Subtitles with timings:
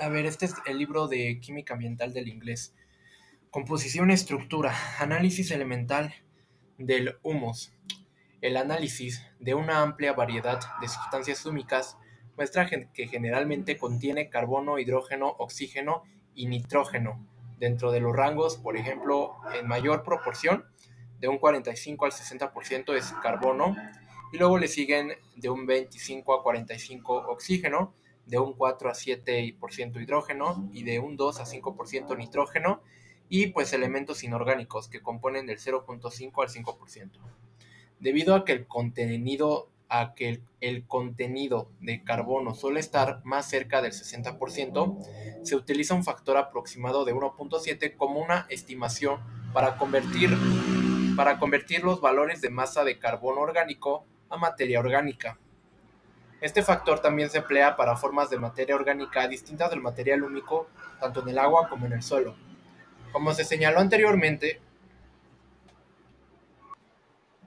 [0.00, 2.74] A ver, este es el libro de química ambiental del inglés.
[3.50, 6.14] Composición, estructura, análisis elemental
[6.76, 7.72] del humus.
[8.40, 11.96] El análisis de una amplia variedad de sustancias húmicas
[12.36, 16.04] muestra que generalmente contiene carbono, hidrógeno, oxígeno
[16.34, 17.26] y nitrógeno,
[17.58, 20.64] dentro de los rangos, por ejemplo, en mayor proporción,
[21.18, 23.74] de un 45 al 60% es carbono,
[24.32, 27.94] y luego le siguen de un 25 a 45 oxígeno,
[28.28, 32.82] de un 4 a 7% hidrógeno y de un 2 a 5% nitrógeno
[33.28, 37.10] y pues elementos inorgánicos que componen del 0.5 al 5%.
[38.00, 43.80] Debido a que el contenido a que el, contenido de carbono suele estar más cerca
[43.80, 49.20] del 60%, se utiliza un factor aproximado de 1.7 como una estimación
[49.54, 50.36] para convertir,
[51.16, 55.38] para convertir los valores de masa de carbono orgánico a materia orgánica.
[56.40, 60.68] Este factor también se emplea para formas de materia orgánica distintas del material único,
[61.00, 62.36] tanto en el agua como en el suelo.
[63.10, 64.60] Como se señaló anteriormente,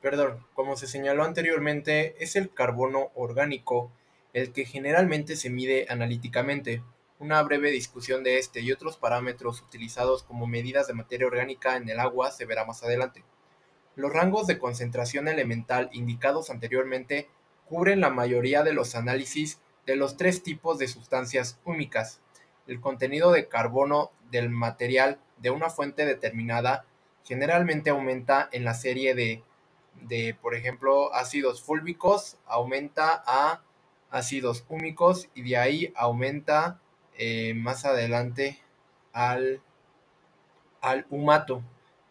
[0.00, 3.90] perdón, como se señaló anteriormente, es el carbono orgánico
[4.32, 6.82] el que generalmente se mide analíticamente.
[7.18, 11.88] Una breve discusión de este y otros parámetros utilizados como medidas de materia orgánica en
[11.88, 13.24] el agua se verá más adelante.
[13.96, 17.28] Los rangos de concentración elemental indicados anteriormente
[17.68, 22.20] cubren la mayoría de los análisis de los tres tipos de sustancias húmicas.
[22.66, 26.84] El contenido de carbono del material de una fuente determinada
[27.24, 29.42] generalmente aumenta en la serie de,
[30.02, 33.62] de por ejemplo, ácidos fúlbicos, aumenta a
[34.10, 36.80] ácidos húmicos y de ahí aumenta
[37.16, 38.58] eh, más adelante
[39.12, 39.60] al,
[40.80, 41.62] al humato.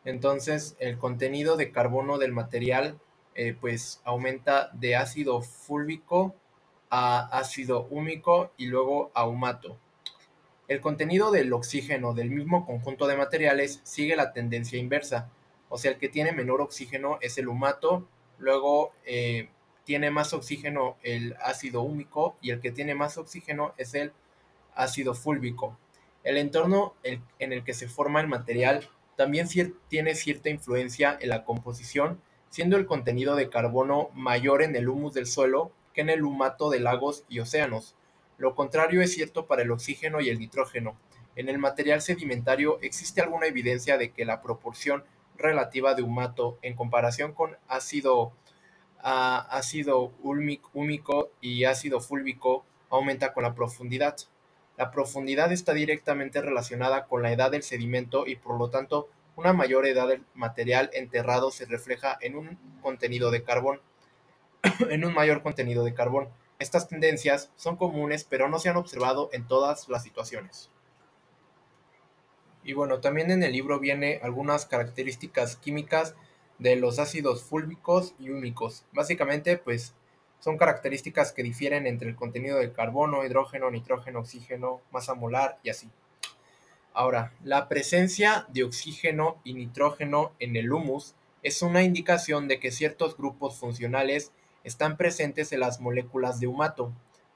[0.05, 2.99] Entonces, el contenido de carbono del material
[3.39, 6.35] eh, pues aumenta de ácido fúlvico
[6.89, 9.77] a ácido húmico y luego a humato.
[10.67, 15.29] El contenido del oxígeno del mismo conjunto de materiales sigue la tendencia inversa,
[15.69, 18.07] o sea, el que tiene menor oxígeno es el humato,
[18.39, 19.49] luego eh,
[19.83, 24.13] tiene más oxígeno el ácido húmico y el que tiene más oxígeno es el
[24.73, 25.77] ácido fúlvico.
[26.23, 29.47] El entorno en el que se forma el material también
[29.89, 32.19] tiene cierta influencia en la composición
[32.49, 36.69] siendo el contenido de carbono mayor en el humus del suelo que en el humato
[36.69, 37.95] de lagos y océanos.
[38.37, 40.95] Lo contrario es cierto para el oxígeno y el nitrógeno.
[41.35, 45.03] En el material sedimentario existe alguna evidencia de que la proporción
[45.37, 48.33] relativa de humato en comparación con ácido,
[49.01, 54.17] ácido húmico y ácido fúlvico aumenta con la profundidad.
[54.77, 59.53] La profundidad está directamente relacionada con la edad del sedimento y por lo tanto una
[59.53, 63.79] mayor edad del material enterrado se refleja en un contenido de carbón,
[64.89, 66.27] en un mayor contenido de carbón.
[66.59, 70.71] Estas tendencias son comunes, pero no se han observado en todas las situaciones.
[72.63, 76.15] Y bueno, también en el libro viene algunas características químicas
[76.57, 78.85] de los ácidos fúlvicos y húmicos.
[78.91, 79.93] Básicamente, pues
[80.39, 85.69] son características que difieren entre el contenido de carbono, hidrógeno, nitrógeno, oxígeno, masa molar y
[85.69, 85.91] así.
[86.97, 91.13] Ahora, la presencia de oxígeno y nitrógeno en el humus
[91.43, 94.31] es una indicación de que ciertos grupos funcionales
[94.63, 96.91] están presentes en las moléculas de humato.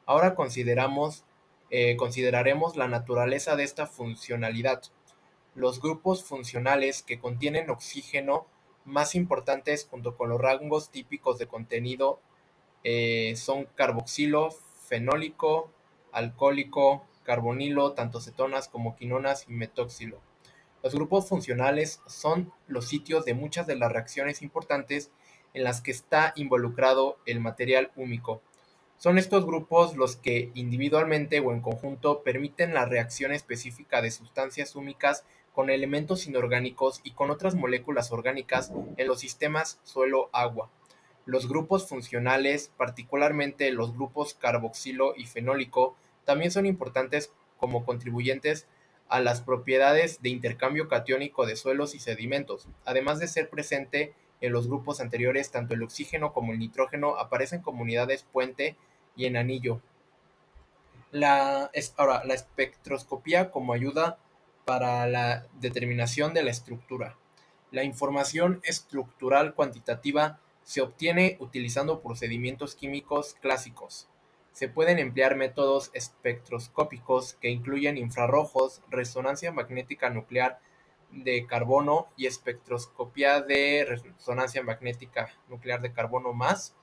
[0.07, 1.25] Ahora consideramos,
[1.69, 4.81] eh, consideraremos la naturaleza de esta funcionalidad.
[5.53, 8.47] Los grupos funcionales que contienen oxígeno
[8.83, 12.19] más importantes junto con los rangos típicos de contenido
[12.83, 14.49] eh, son carboxilo,
[14.87, 15.69] fenólico,
[16.11, 20.19] alcohólico, carbonilo, tanto cetonas como quinonas y metoxilo.
[20.83, 25.11] Los grupos funcionales son los sitios de muchas de las reacciones importantes
[25.53, 28.41] en las que está involucrado el material húmico.
[28.97, 34.75] Son estos grupos los que individualmente o en conjunto permiten la reacción específica de sustancias
[34.75, 40.69] húmicas con elementos inorgánicos y con otras moléculas orgánicas en los sistemas suelo-agua.
[41.25, 45.95] Los grupos funcionales, particularmente los grupos carboxilo y fenólico,
[46.31, 48.65] también son importantes como contribuyentes
[49.09, 52.69] a las propiedades de intercambio catiónico de suelos y sedimentos.
[52.85, 57.61] Además de ser presente en los grupos anteriores, tanto el oxígeno como el nitrógeno aparecen
[57.61, 58.77] como unidades puente
[59.17, 59.81] y en anillo.
[61.11, 64.17] La, ahora, la espectroscopía como ayuda
[64.63, 67.17] para la determinación de la estructura.
[67.71, 74.07] La información estructural cuantitativa se obtiene utilizando procedimientos químicos clásicos.
[74.51, 80.59] Se pueden emplear métodos espectroscópicos que incluyen infrarrojos, resonancia magnética nuclear
[81.11, 86.75] de carbono y espectroscopía de resonancia magnética nuclear de carbono más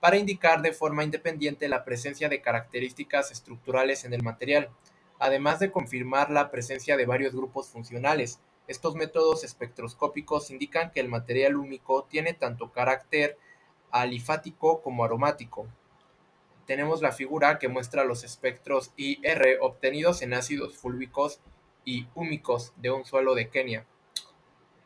[0.00, 4.70] para indicar de forma independiente la presencia de características estructurales en el material.
[5.22, 8.40] además de confirmar la presencia de varios grupos funcionales.
[8.66, 13.36] Estos métodos espectroscópicos indican que el material húmico tiene tanto carácter
[13.90, 15.66] alifático como aromático.
[16.66, 21.40] Tenemos la figura que muestra los espectros IR obtenidos en ácidos fúlvicos
[21.84, 23.86] y húmicos de un suelo de Kenia.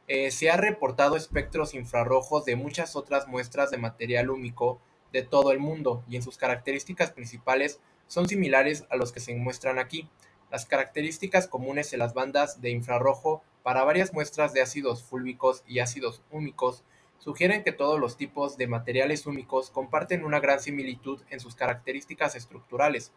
[0.06, 4.80] Eh, se ha reportado espectros infrarrojos de muchas otras muestras de material húmico
[5.12, 9.34] de todo el mundo y en sus características principales son similares a los que se
[9.34, 10.10] muestran aquí.
[10.50, 15.78] Las características comunes en las bandas de infrarrojo para varias muestras de ácidos fúlvicos y
[15.78, 16.84] ácidos húmicos
[17.24, 22.34] sugieren que todos los tipos de materiales húmicos comparten una gran similitud en sus características
[22.36, 23.12] estructurales.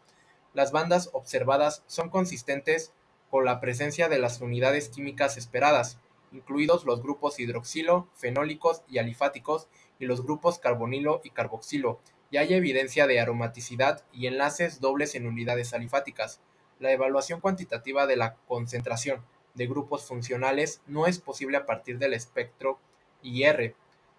[0.54, 2.94] Las bandas observadas son consistentes
[3.30, 5.98] con la presencia de las unidades químicas esperadas,
[6.32, 9.68] incluidos los grupos hidroxilo, fenólicos y alifáticos
[9.98, 12.00] y los grupos carbonilo y carboxilo,
[12.30, 16.40] y hay evidencia de aromaticidad y enlaces dobles en unidades alifáticas.
[16.78, 19.22] La evaluación cuantitativa de la concentración
[19.52, 22.78] de grupos funcionales no es posible a partir del espectro
[23.22, 23.74] IR.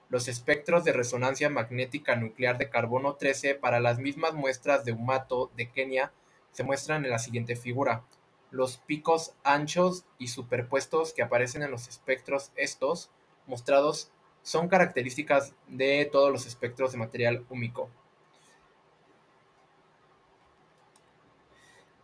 [0.09, 5.51] Los espectros de resonancia magnética nuclear de carbono 13 para las mismas muestras de humato
[5.55, 6.11] de Kenia
[6.51, 8.03] se muestran en la siguiente figura.
[8.49, 13.11] Los picos anchos y superpuestos que aparecen en los espectros estos
[13.45, 14.11] mostrados
[14.41, 17.89] son características de todos los espectros de material húmico.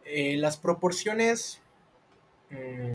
[0.03, 1.59] Eh, las proporciones...
[2.51, 2.91] Mm,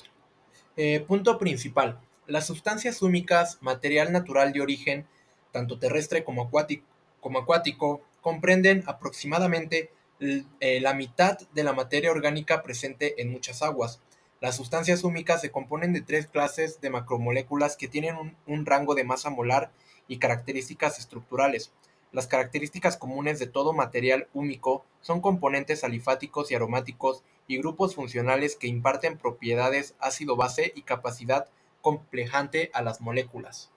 [0.76, 2.00] eh, punto principal.
[2.30, 5.04] Las sustancias húmicas, material natural de origen,
[5.50, 9.90] tanto terrestre como acuático, comprenden aproximadamente
[10.20, 14.00] eh, la mitad de la materia orgánica presente en muchas aguas.
[14.40, 19.02] Las sustancias húmicas se componen de tres clases de macromoléculas que tienen un rango de
[19.02, 19.72] masa molar
[20.06, 21.72] y características estructurales.
[22.12, 28.54] Las características comunes de todo material húmico son componentes alifáticos y aromáticos y grupos funcionales
[28.54, 31.48] que imparten propiedades ácido-base y capacidad
[31.80, 33.70] complejante a las moléculas.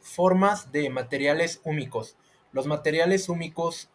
[0.00, 2.16] Formas de materiales húmicos.
[2.52, 3.88] Los materiales húmicos,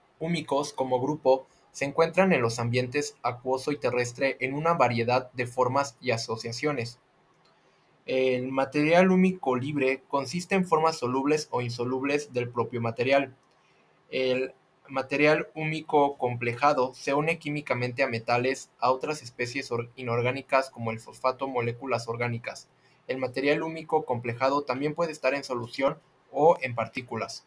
[0.76, 5.98] como grupo se encuentran en los ambientes acuoso y terrestre en una variedad de formas
[6.02, 7.00] y asociaciones.
[8.06, 13.36] El material húmico libre consiste en formas solubles o insolubles del propio material.
[14.10, 14.54] El
[14.92, 21.48] material húmico complejado se une químicamente a metales, a otras especies inorgánicas como el fosfato,
[21.48, 22.68] moléculas orgánicas.
[23.08, 25.98] El material húmico complejado también puede estar en solución
[26.30, 27.46] o en partículas.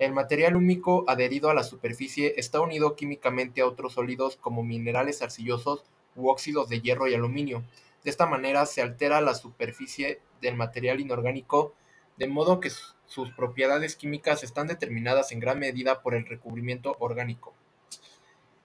[0.00, 5.22] El material húmico adherido a la superficie está unido químicamente a otros sólidos como minerales
[5.22, 5.84] arcillosos
[6.16, 7.62] u óxidos de hierro y aluminio.
[8.02, 11.74] De esta manera se altera la superficie del material inorgánico,
[12.16, 12.72] de modo que
[13.12, 17.52] sus propiedades químicas están determinadas en gran medida por el recubrimiento orgánico.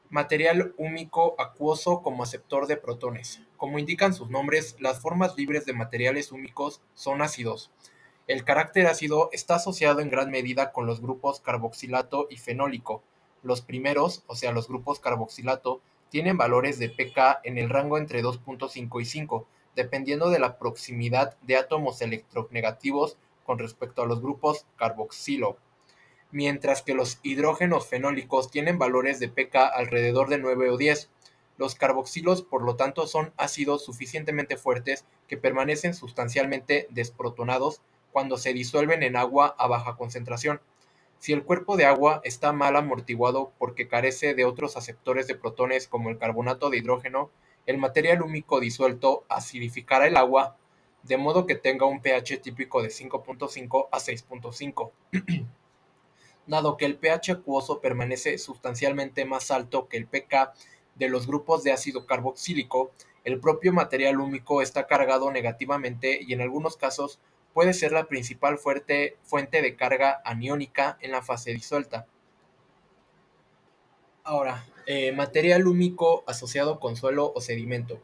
[0.10, 3.42] Material húmico acuoso como aceptor de protones.
[3.58, 7.72] Como indican sus nombres, las formas libres de materiales húmicos son ácidos.
[8.26, 13.04] El carácter ácido está asociado en gran medida con los grupos carboxilato y fenólico.
[13.44, 18.24] Los primeros, o sea, los grupos carboxilato, tienen valores de pK en el rango entre
[18.24, 19.46] 2.5 y 5,
[19.76, 23.18] dependiendo de la proximidad de átomos electronegativos
[23.48, 25.58] con respecto a los grupos carboxilo,
[26.32, 31.10] mientras que los hidrógenos fenólicos tienen valores de pK alrededor de 9 o 10.
[31.58, 37.82] Los carboxilos, por lo tanto, son ácidos suficientemente fuertes que permanecen sustancialmente desprotonados
[38.12, 40.60] cuando se disuelven en agua a baja concentración.
[41.18, 45.88] Si el cuerpo de agua está mal amortiguado porque carece de otros aceptores de protones
[45.88, 47.32] como el carbonato de hidrógeno,
[47.66, 50.58] el material húmico disuelto acidificará el agua
[51.04, 54.92] de modo que tenga un pH típico de 5.5 a 6.5.
[56.48, 60.54] Dado que el pH acuoso permanece sustancialmente más alto que el pK
[60.96, 62.92] de los grupos de ácido carboxílico,
[63.24, 67.20] el propio material húmico está cargado negativamente y en algunos casos
[67.54, 72.08] puede ser la principal fuerte, fuente de carga aniónica en la fase disuelta.
[74.24, 78.02] Ahora, eh, material húmico asociado con suelo o sedimento.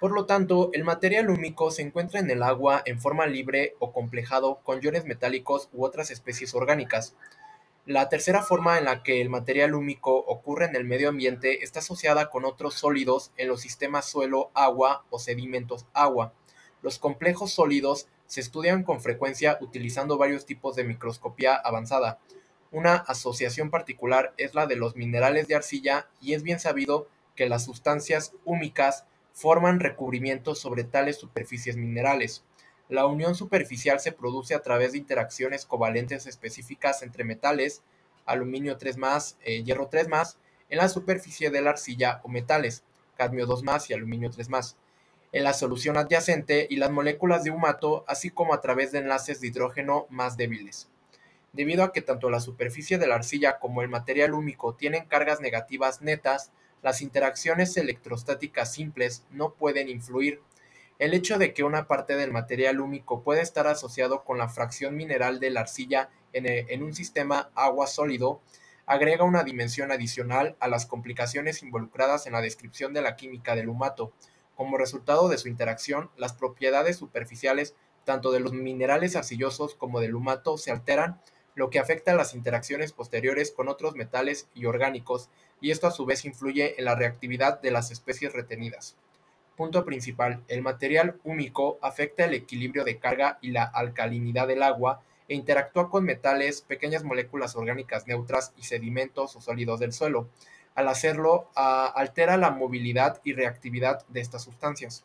[0.00, 3.92] Por lo tanto, el material húmico se encuentra en el agua en forma libre o
[3.92, 7.14] complejado con iones metálicos u otras especies orgánicas.
[7.84, 11.80] La tercera forma en la que el material húmico ocurre en el medio ambiente está
[11.80, 16.32] asociada con otros sólidos en los sistemas suelo-agua o sedimentos-agua.
[16.80, 22.20] Los complejos sólidos se estudian con frecuencia utilizando varios tipos de microscopía avanzada.
[22.70, 27.50] Una asociación particular es la de los minerales de arcilla y es bien sabido que
[27.50, 32.44] las sustancias húmicas forman recubrimientos sobre tales superficies minerales.
[32.88, 37.82] La unión superficial se produce a través de interacciones covalentes específicas entre metales,
[38.26, 40.36] aluminio 3+, eh, hierro 3+,
[40.68, 42.84] en la superficie de la arcilla o metales,
[43.16, 44.48] cadmio 2 y aluminio 3
[45.32, 49.40] en la solución adyacente y las moléculas de humato, así como a través de enlaces
[49.40, 50.88] de hidrógeno más débiles.
[51.52, 55.40] Debido a que tanto la superficie de la arcilla como el material húmico tienen cargas
[55.40, 60.40] negativas netas, las interacciones electrostáticas simples no pueden influir.
[60.98, 64.96] El hecho de que una parte del material húmico puede estar asociado con la fracción
[64.96, 68.40] mineral de la arcilla en, en un sistema agua sólido
[68.86, 73.68] agrega una dimensión adicional a las complicaciones involucradas en la descripción de la química del
[73.68, 74.12] humato.
[74.56, 80.14] Como resultado de su interacción, las propiedades superficiales tanto de los minerales arcillosos como del
[80.14, 81.20] humato se alteran,
[81.54, 85.30] lo que afecta a las interacciones posteriores con otros metales y orgánicos,
[85.60, 88.96] y esto a su vez influye en la reactividad de las especies retenidas.
[89.56, 95.02] Punto principal, el material húmico afecta el equilibrio de carga y la alcalinidad del agua
[95.28, 100.28] e interactúa con metales, pequeñas moléculas orgánicas neutras y sedimentos o sólidos del suelo.
[100.74, 105.04] Al hacerlo, altera la movilidad y reactividad de estas sustancias.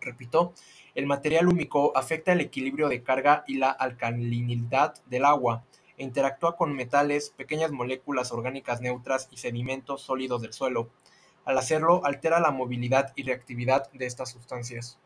[0.00, 0.52] Repito,
[0.94, 5.64] el material húmico afecta el equilibrio de carga y la alcalinidad del agua
[6.02, 10.90] interactúa con metales, pequeñas moléculas orgánicas neutras y sedimentos sólidos del suelo.
[11.44, 15.00] Al hacerlo, altera la movilidad y reactividad de estas sustancias.